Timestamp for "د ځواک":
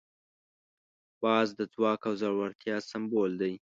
1.59-2.01